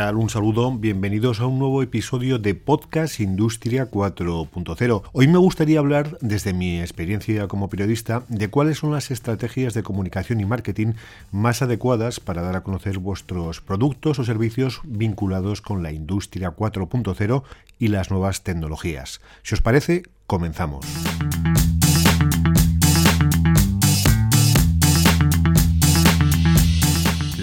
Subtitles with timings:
[0.00, 5.02] Un saludo, bienvenidos a un nuevo episodio de Podcast Industria 4.0.
[5.12, 9.82] Hoy me gustaría hablar, desde mi experiencia como periodista, de cuáles son las estrategias de
[9.82, 10.94] comunicación y marketing
[11.32, 17.42] más adecuadas para dar a conocer vuestros productos o servicios vinculados con la Industria 4.0
[17.78, 19.20] y las nuevas tecnologías.
[19.42, 20.86] Si os parece, comenzamos.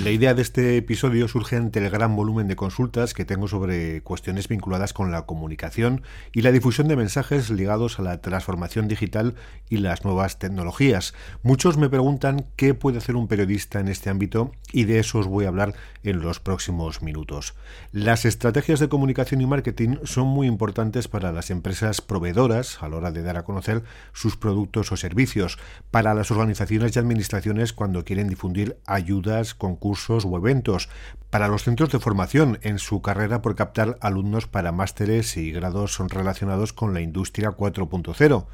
[0.07, 3.99] La idea de este episodio surge ante el gran volumen de consultas que tengo sobre
[4.03, 9.35] cuestiones vinculadas con la comunicación y la difusión de mensajes ligados a la transformación digital
[9.67, 11.13] y las nuevas tecnologías.
[11.43, 15.27] Muchos me preguntan qué puede hacer un periodista en este ámbito y de eso os
[15.27, 17.53] voy a hablar en los próximos minutos.
[17.91, 22.95] Las estrategias de comunicación y marketing son muy importantes para las empresas proveedoras a la
[22.95, 23.83] hora de dar a conocer
[24.13, 25.59] sus productos o servicios,
[25.91, 30.89] para las organizaciones y administraciones cuando quieren difundir ayudas, concursos, o eventos
[31.29, 35.97] para los centros de formación en su carrera por captar alumnos para másteres y grados
[35.99, 38.45] relacionados con la industria 4.0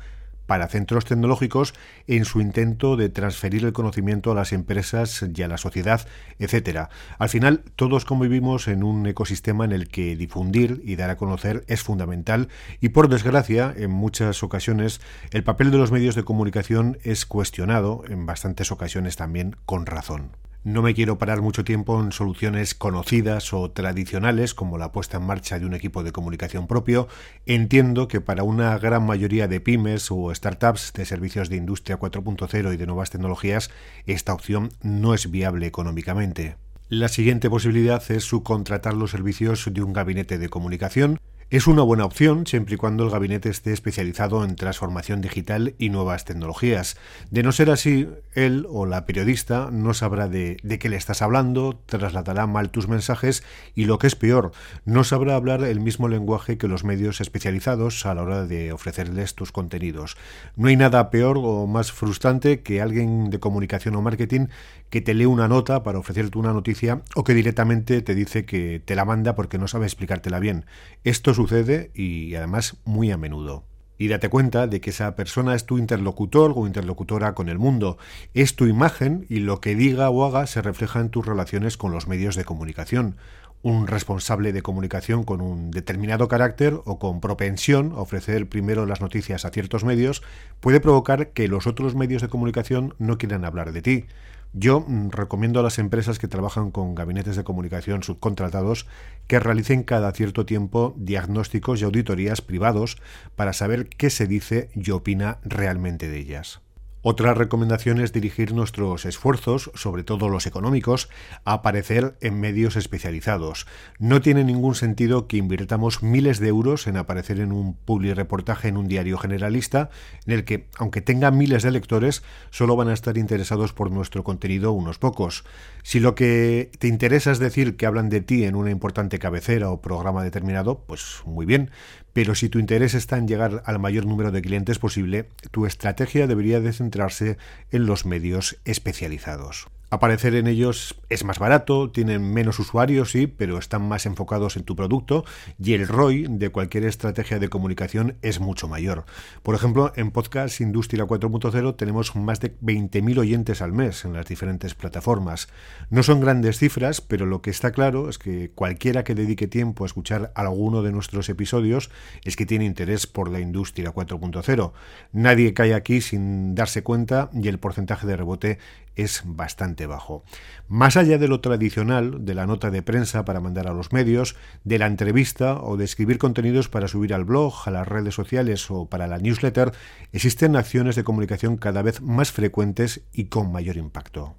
[0.45, 1.73] para centros tecnológicos
[2.07, 6.07] en su intento de transferir el conocimiento a las empresas y a la sociedad,
[6.39, 6.89] etcétera.
[7.17, 11.63] Al final, todos convivimos en un ecosistema en el que difundir y dar a conocer
[11.67, 12.49] es fundamental
[12.81, 18.03] y por desgracia, en muchas ocasiones, el papel de los medios de comunicación es cuestionado,
[18.07, 20.31] en bastantes ocasiones también con razón.
[20.65, 25.25] No me quiero parar mucho tiempo en soluciones conocidas o tradicionales como la puesta en
[25.25, 27.09] marcha de un equipo de comunicación propio.
[27.45, 32.73] Entiendo que para una gran mayoría de pymes o startups de servicios de industria 4.0
[32.73, 33.71] y de nuevas tecnologías,
[34.05, 36.55] esta opción no es viable económicamente.
[36.87, 41.19] La siguiente posibilidad es subcontratar los servicios de un gabinete de comunicación
[41.57, 45.89] es una buena opción siempre y cuando el gabinete esté especializado en transformación digital y
[45.89, 46.97] nuevas tecnologías.
[47.29, 51.79] De no ser así, él o la periodista no sabrá de, qué le estás hablando,
[51.85, 53.43] trasladará mal tus mensajes
[53.75, 54.51] y lo que es peor,
[54.85, 59.35] no sabrá hablar el mismo lenguaje que los medios especializados a la hora de ofrecerles
[59.35, 60.17] tus contenidos.
[60.55, 64.47] No hay nada peor o más frustrante que alguien de comunicación o marketing
[64.93, 68.79] que te lee una nota para ofrecerte una noticia o que directamente te dice que
[68.79, 70.67] te la manda porque no sabe explicártela bien.
[71.03, 73.63] Esto sucede y además muy a menudo.
[73.97, 77.97] Y date cuenta de que esa persona es tu interlocutor o interlocutora con el mundo,
[78.35, 81.91] es tu imagen y lo que diga o haga se refleja en tus relaciones con
[81.91, 83.17] los medios de comunicación.
[83.63, 89.01] Un responsable de comunicación con un determinado carácter o con propensión a ofrecer primero las
[89.01, 90.21] noticias a ciertos medios
[90.59, 94.05] puede provocar que los otros medios de comunicación no quieran hablar de ti.
[94.53, 98.87] Yo mm, recomiendo a las empresas que trabajan con gabinetes de comunicación subcontratados
[99.27, 102.97] que realicen cada cierto tiempo diagnósticos y auditorías privados
[103.35, 106.61] para saber qué se dice y opina realmente de ellas.
[107.05, 111.09] Otra recomendación es dirigir nuestros esfuerzos, sobre todo los económicos,
[111.43, 113.67] a aparecer en medios especializados.
[113.99, 117.77] No tiene ningún sentido que invirtamos miles de euros en aparecer en un
[118.15, 119.89] reportaje en un diario generalista,
[120.25, 124.23] en el que, aunque tenga miles de lectores, solo van a estar interesados por nuestro
[124.23, 125.43] contenido unos pocos.
[125.83, 129.71] Si lo que te interesa es decir que hablan de ti en una importante cabecera
[129.71, 131.69] o programa determinado, pues muy bien,
[132.13, 136.27] pero si tu interés está en llegar al mayor número de clientes posible, tu estrategia
[136.27, 137.37] debería de centrarse
[137.71, 139.67] en los medios especializados.
[139.93, 144.63] Aparecer en ellos es más barato, tienen menos usuarios, sí, pero están más enfocados en
[144.63, 145.23] tu producto
[145.59, 149.05] y el ROI de cualquier estrategia de comunicación es mucho mayor.
[149.43, 154.25] Por ejemplo, en Podcast Industria 4.0 tenemos más de 20.000 oyentes al mes en las
[154.25, 155.47] diferentes plataformas.
[155.91, 159.83] No son grandes cifras, pero lo que está claro es que cualquiera que dedique tiempo
[159.83, 161.91] a escuchar alguno de nuestros episodios
[162.23, 164.71] es que tiene interés por la Industria 4.0.
[165.11, 168.57] Nadie cae aquí sin darse cuenta y el porcentaje de rebote
[168.95, 170.23] es bastante bajo.
[170.67, 174.35] Más allá de lo tradicional, de la nota de prensa para mandar a los medios,
[174.63, 178.69] de la entrevista o de escribir contenidos para subir al blog, a las redes sociales
[178.69, 179.71] o para la newsletter,
[180.11, 184.35] existen acciones de comunicación cada vez más frecuentes y con mayor impacto.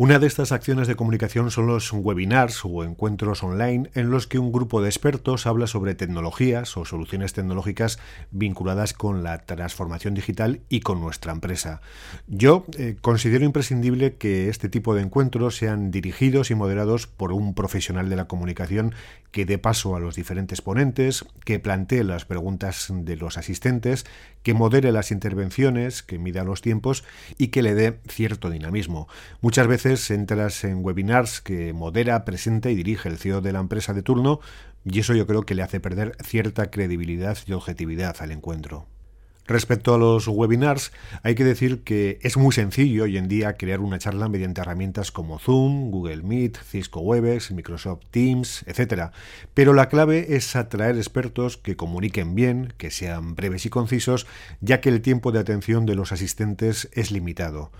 [0.00, 4.38] Una de estas acciones de comunicación son los webinars o encuentros online en los que
[4.38, 7.98] un grupo de expertos habla sobre tecnologías o soluciones tecnológicas
[8.30, 11.80] vinculadas con la transformación digital y con nuestra empresa.
[12.28, 17.54] Yo eh, considero imprescindible que este tipo de encuentros sean dirigidos y moderados por un
[17.54, 18.94] profesional de la comunicación
[19.32, 24.06] que dé paso a los diferentes ponentes, que plantee las preguntas de los asistentes,
[24.44, 27.04] que modere las intervenciones, que mida los tiempos
[27.36, 29.08] y que le dé cierto dinamismo.
[29.42, 33.94] Muchas veces entras en webinars que modera, presenta y dirige el CEO de la empresa
[33.94, 34.40] de turno
[34.84, 38.86] y eso yo creo que le hace perder cierta credibilidad y objetividad al encuentro.
[39.46, 40.92] Respecto a los webinars,
[41.22, 45.10] hay que decir que es muy sencillo hoy en día crear una charla mediante herramientas
[45.10, 49.10] como Zoom, Google Meet, Cisco Webex, Microsoft Teams, etc.
[49.54, 54.26] Pero la clave es atraer expertos que comuniquen bien, que sean breves y concisos,
[54.60, 57.72] ya que el tiempo de atención de los asistentes es limitado.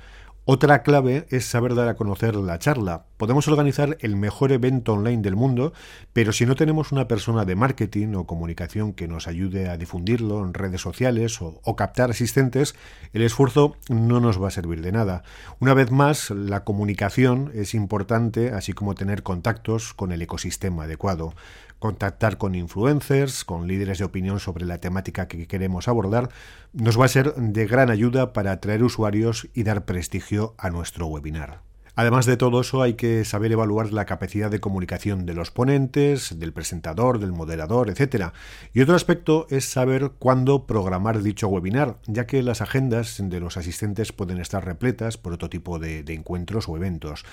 [0.51, 3.08] Otra clave es saber dar a conocer la charla.
[3.19, 5.73] Podemos organizar el mejor evento online del mundo,
[6.13, 10.45] pero si no tenemos una persona de marketing o comunicación que nos ayude a difundirlo
[10.45, 12.77] en redes sociales o, captar asistentes,
[13.13, 15.25] el esfuerzo no nos va a servir de nada.
[15.59, 21.35] Una vez más, la comunicación es importante, así como tener contactos con el ecosistema adecuado
[21.81, 26.29] contactar con influencers, con líderes de opinión sobre la temática que queremos abordar,
[26.73, 31.07] nos va a ser de gran ayuda para atraer usuarios y dar prestigio a nuestro
[31.07, 31.61] webinar.
[31.99, 36.39] Además de todo eso, hay que saber evaluar la capacidad de comunicación de los ponentes,
[36.39, 38.27] del presentador, del moderador, etc.
[38.73, 43.57] Y otro aspecto es saber cuándo programar dicho webinar, ya que las agendas de los
[43.57, 47.25] asistentes pueden estar repletas por otro tipo de, encuentros o eventos.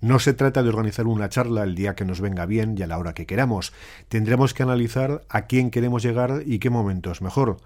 [0.00, 2.86] No se trata de organizar una charla el día que nos venga bien y a
[2.86, 3.74] la hora que queramos.
[4.08, 7.58] Tendremos que analizar a quién queremos llegar y qué momento es mejor.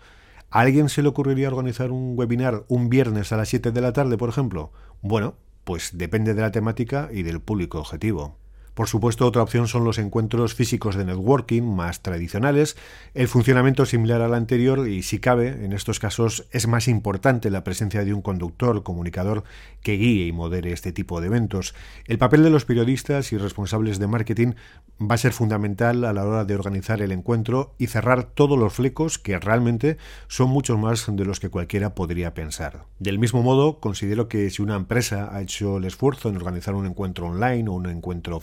[0.50, 3.92] ¿A alguien se le ocurriría organizar un webinar un viernes a las 7 de la
[3.92, 4.72] tarde, por ejemplo?
[5.02, 5.36] Bueno,
[5.68, 8.38] pues depende de la temática y del público objetivo.
[8.78, 12.76] Por supuesto, otra opción son los encuentros físicos de networking más tradicionales,
[13.12, 17.64] el funcionamiento similar al anterior y, si cabe, en estos casos es más importante la
[17.64, 19.42] presencia de un conductor, comunicador
[19.82, 21.74] que guíe y modere este tipo de eventos.
[22.06, 24.52] El papel de los periodistas y responsables de marketing
[25.00, 28.74] va a ser fundamental a la hora de organizar el encuentro y cerrar todos los
[28.74, 29.96] flecos que realmente
[30.28, 32.84] son muchos más de los que cualquiera podría pensar.
[33.00, 36.86] Del mismo modo, considero que si una empresa ha hecho el esfuerzo en organizar un
[36.86, 38.38] encuentro online o un encuentro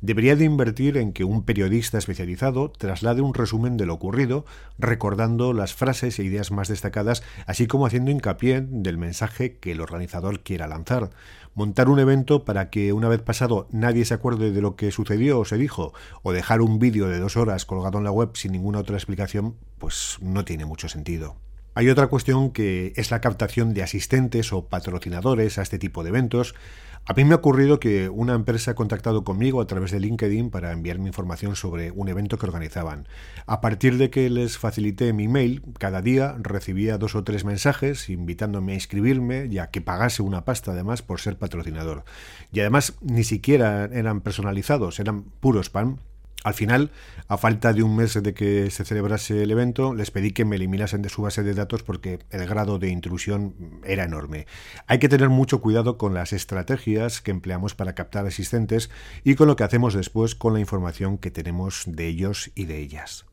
[0.00, 4.44] debería de invertir en que un periodista especializado traslade un resumen de lo ocurrido,
[4.78, 9.80] recordando las frases e ideas más destacadas, así como haciendo hincapié del mensaje que el
[9.80, 11.10] organizador quiera lanzar.
[11.54, 15.38] Montar un evento para que una vez pasado nadie se acuerde de lo que sucedió
[15.38, 15.92] o se dijo,
[16.22, 19.54] o dejar un vídeo de dos horas colgado en la web sin ninguna otra explicación,
[19.78, 21.36] pues no tiene mucho sentido.
[21.76, 26.10] Hay otra cuestión que es la captación de asistentes o patrocinadores a este tipo de
[26.10, 26.54] eventos.
[27.06, 30.48] A mí me ha ocurrido que una empresa ha contactado conmigo a través de LinkedIn
[30.48, 33.06] para enviarme información sobre un evento que organizaban.
[33.46, 38.08] A partir de que les facilité mi email, cada día recibía dos o tres mensajes
[38.08, 42.04] invitándome a inscribirme y a que pagase una pasta además por ser patrocinador.
[42.52, 45.98] Y además ni siquiera eran personalizados, eran puro spam
[46.44, 46.92] al final,
[47.26, 50.56] a falta de un mes de que se celebrase el evento, les pedí que me
[50.56, 54.46] eliminasen de su base de datos porque el grado de intrusión era enorme.
[54.86, 58.90] Hay que tener mucho cuidado con las estrategias que empleamos para captar asistentes
[59.24, 62.78] y con lo que hacemos después con la información que tenemos de ellos y de
[62.78, 63.24] ellas.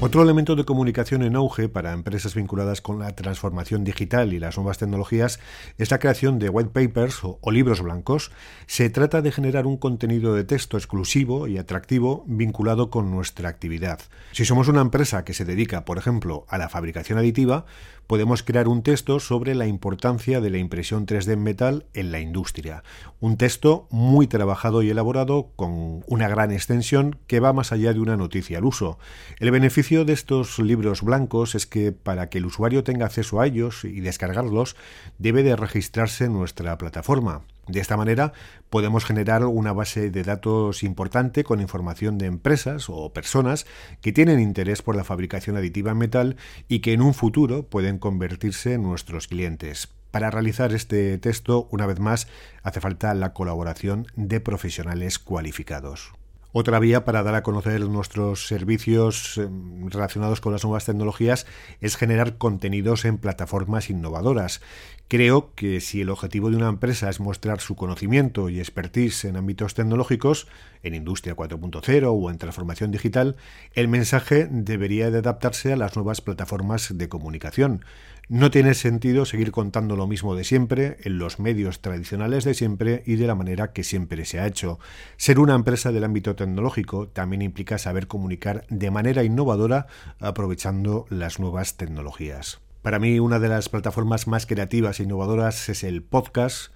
[0.00, 4.56] Otro elemento de comunicación en auge para empresas vinculadas con la transformación digital y las
[4.56, 5.40] nuevas tecnologías
[5.76, 8.30] es la creación de white papers o, libros blancos.
[8.68, 13.98] Se trata de generar un contenido de texto exclusivo y atractivo vinculado con nuestra actividad.
[14.30, 17.66] Si somos una empresa que se dedica, por ejemplo, a la fabricación aditiva,
[18.06, 22.20] podemos crear un texto sobre la importancia de la impresión 3D en metal en la
[22.20, 22.84] industria.
[23.18, 28.00] Un texto muy trabajado y elaborado con una gran extensión que va más allá de
[28.00, 28.98] una noticia al uso.
[29.40, 33.46] El beneficio de estos libros blancos es que para que el usuario tenga acceso a
[33.46, 34.76] ellos y descargarlos,
[35.16, 37.40] debe de registrarse en nuestra plataforma.
[37.68, 38.34] De esta manera
[38.68, 43.66] podemos generar una base de datos importante con información de empresas o personas
[44.02, 46.36] que tienen interés por la fabricación aditiva en metal
[46.68, 49.88] y que en un futuro pueden convertirse en nuestros clientes.
[50.10, 52.28] Para realizar este texto, una vez más,
[52.62, 56.17] hace falta la colaboración de profesionales cualificados.
[56.52, 59.48] Otra vía para dar a conocer nuestros servicios eh,
[59.88, 61.46] relacionados con las nuevas tecnologías
[61.80, 64.62] es generar contenidos en plataformas innovadoras.
[65.10, 69.38] Creo que si el objetivo de una empresa es mostrar su conocimiento y expertise en
[69.38, 70.48] ámbitos tecnológicos,
[70.82, 73.36] en Industria 4.0 o en transformación digital,
[73.72, 77.86] el mensaje debería de adaptarse a las nuevas plataformas de comunicación.
[78.28, 83.02] No tiene sentido seguir contando lo mismo de siempre, en los medios tradicionales de siempre
[83.06, 84.78] y de la manera que siempre se ha hecho.
[85.16, 89.86] Ser una empresa del ámbito tecnológico también implica saber comunicar de manera innovadora
[90.20, 92.60] aprovechando las nuevas tecnologías.
[92.88, 96.72] Para mí una de las plataformas más creativas e innovadoras es el podcast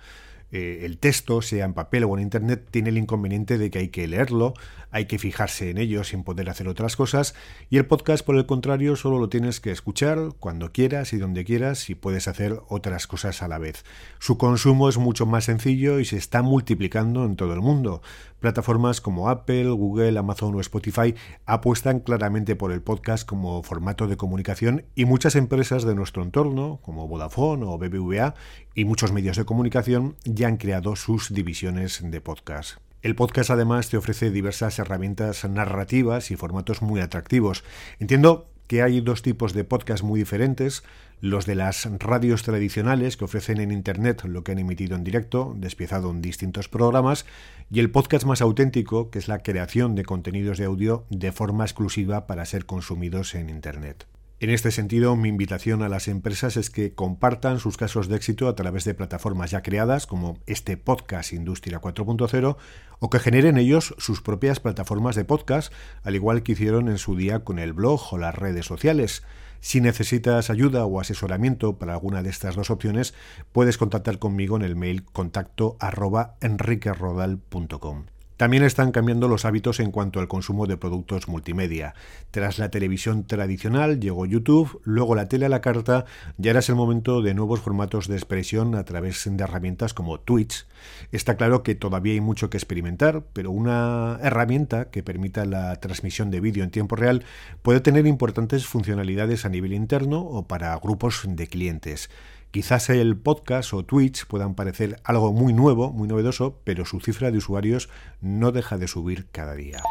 [0.54, 3.88] eh, el texto, sea en papel o en internet, tiene el inconveniente de que hay
[3.88, 4.52] que leerlo,
[4.90, 7.35] hay que fijarse en ello sin poder hacer otras cosas,
[7.71, 11.47] y el podcast, por el contrario, solo lo tienes que escuchar cuando quieras y donde
[11.47, 13.83] quieras y puedes hacer otras cosas a la vez.
[14.19, 18.02] Su consumo es mucho más sencillo y se está multiplicando en todo el mundo.
[18.42, 21.14] Plataformas como Apple, Google, Amazon o Spotify
[21.46, 26.80] apuestan claramente por el podcast como formato de comunicación y muchas empresas de nuestro entorno,
[26.82, 28.34] como Vodafone o BBVA,
[28.75, 32.78] y muchos medios de comunicación ya han creado sus divisiones de podcast.
[33.00, 37.64] El podcast además te ofrece diversas herramientas narrativas y formatos muy atractivos.
[38.00, 40.82] Entiendo que hay dos tipos de podcast muy diferentes,
[41.23, 45.55] los de las radios tradicionales que ofrecen en Internet lo que han emitido en directo,
[45.57, 47.26] despiezado en distintos programas,
[47.71, 51.64] y el podcast más auténtico, que es la creación de contenidos de audio de forma
[51.64, 54.12] exclusiva para ser consumidos en Internet.
[54.42, 58.49] En este sentido, mi invitación a las empresas es que compartan sus casos de éxito
[58.49, 62.56] a través de plataformas ya creadas como este podcast Industria 4.0
[62.99, 65.72] o que generen ellos sus propias plataformas de podcast,
[66.02, 69.22] al igual que hicieron en su día con el blog o las redes sociales.
[69.61, 73.14] Si necesitas ayuda o asesoramiento para alguna de estas dos opciones,
[73.52, 78.06] puedes contactar conmigo en el mail contacto arroba enriquerodal.com.
[78.42, 81.94] También están cambiando los hábitos en cuanto al consumo de productos multimedia.
[82.32, 86.06] Tras la televisión tradicional llegó YouTube, luego la tele a la carta
[86.42, 90.18] y ahora es el momento de nuevos formatos de expresión a través de herramientas como
[90.18, 90.66] Twitch.
[91.12, 96.32] Está claro que todavía hay mucho que experimentar, pero una herramienta que permita la transmisión
[96.32, 97.22] de vídeo en tiempo real
[97.62, 102.11] puede tener importantes funcionalidades a nivel interno o para grupos de clientes.
[102.52, 107.30] Quizás el podcast o Twitch puedan parecer algo muy nuevo, muy novedoso, pero su cifra
[107.30, 107.88] de usuarios
[108.21, 109.82] no deja de subir cada día.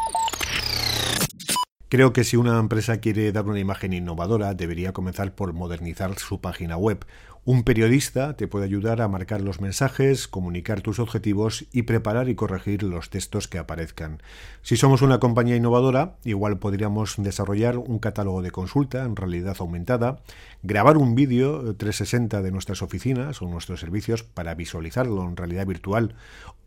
[1.91, 6.39] Creo que si una empresa quiere dar una imagen innovadora, debería comenzar por modernizar su
[6.39, 7.05] página web
[7.43, 12.36] un periodista te puede ayudar a marcar los mensajes, comunicar tus objetivos y preparar y
[12.36, 14.21] corregir los textos que aparezcan.
[14.62, 20.21] Si somos una compañía innovadora, igual podríamos desarrollar un catálogo de consulta en realidad aumentada,
[20.62, 26.13] grabar un vídeo 360 de nuestras oficinas o nuestros servicios para visualizarlo en realidad virtual,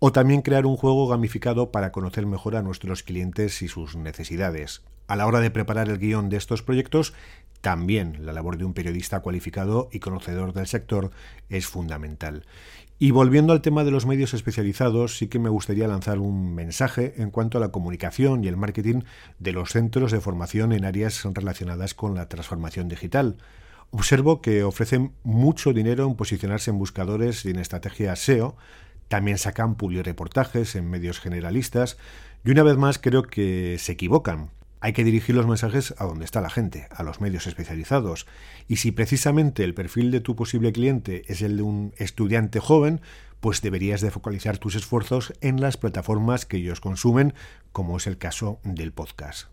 [0.01, 4.83] o también crear un juego gamificado para conocer mejor a nuestros clientes y sus necesidades.
[5.07, 7.13] A la hora de preparar el guion de estos proyectos,
[7.61, 11.11] también la labor de un periodista cualificado y conocedor del sector
[11.49, 12.45] es fundamental.
[12.99, 17.15] Y volviendo al tema de los medios especializados, sí que me gustaría lanzar un mensaje
[17.17, 19.01] en cuanto a la comunicación y el marketing
[19.39, 23.37] de los centros de formación en áreas relacionadas con la transformación digital.
[23.91, 28.57] Observo que ofrecen mucho dinero en posicionarse en buscadores y en estrategias SEO,
[29.09, 31.99] también sacan reportajes en medios generalistas,
[32.45, 34.51] y una vez más creo que se equivocan.
[34.85, 38.27] Hay que dirigir los mensajes a donde está la gente, a los medios especializados.
[38.69, 43.01] Y si precisamente el perfil de tu posible cliente es el de un estudiante joven,
[43.41, 47.33] pues deberías de focalizar tus esfuerzos en las plataformas que ellos consumen,
[47.73, 49.47] como es el caso del podcast.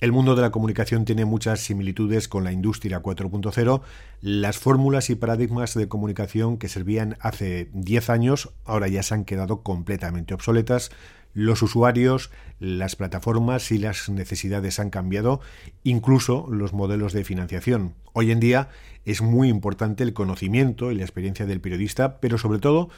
[0.00, 3.80] El mundo de la comunicación tiene muchas similitudes con la industria 4.0.
[4.20, 9.24] Las fórmulas y paradigmas de comunicación que servían hace 10 años ahora ya se han
[9.24, 10.90] quedado completamente obsoletas
[11.34, 15.40] los usuarios, las plataformas y las necesidades han cambiado,
[15.82, 17.94] incluso los modelos de financiación.
[18.12, 18.68] Hoy en día
[19.04, 22.88] es muy importante el conocimiento y la experiencia del periodista, pero sobre todo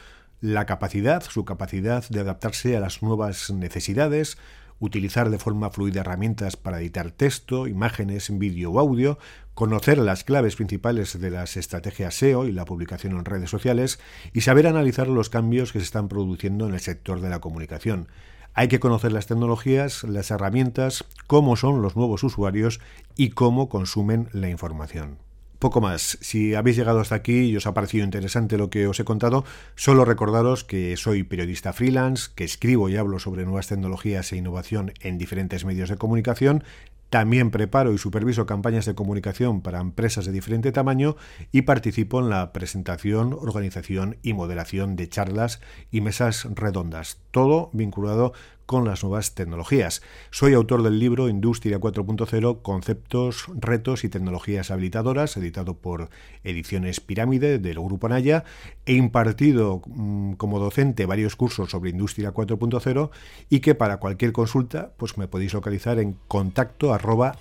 [0.40, 4.36] la capacidad, su capacidad de adaptarse a las nuevas necesidades,
[4.78, 9.18] utilizar de forma fluida herramientas para editar texto, imágenes, vídeo o audio,
[9.54, 13.98] conocer las claves principales de las estrategias SEO y la publicación en redes sociales
[14.32, 18.08] y saber analizar los cambios que se están produciendo en el sector de la comunicación.
[18.54, 22.80] Hay que conocer las tecnologías, las herramientas, cómo son los nuevos usuarios
[23.14, 25.25] y cómo consumen la información.
[25.58, 26.18] Poco más.
[26.20, 29.44] Si habéis llegado hasta aquí y os ha parecido interesante lo que os he contado,
[29.74, 34.92] solo recordaros que soy periodista freelance, que escribo y hablo sobre nuevas tecnologías e innovación
[35.00, 36.62] en diferentes medios de comunicación.
[37.08, 41.16] También preparo y superviso campañas de comunicación para empresas de diferente tamaño
[41.52, 45.60] y participo en la presentación, organización y moderación de charlas
[45.90, 47.18] y mesas redondas.
[47.30, 48.32] Todo vinculado
[48.66, 50.02] con las nuevas tecnologías.
[50.30, 56.10] Soy autor del libro Industria 4.0, Conceptos, Retos y Tecnologías Habilitadoras, editado por
[56.44, 58.44] Ediciones Pirámide del Grupo Anaya.
[58.84, 63.10] He impartido mm, como docente varios cursos sobre Industria 4.0
[63.48, 67.38] y que para cualquier consulta pues me podéis localizar en contacto arroba.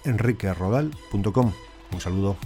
[1.91, 2.37] Un saludo.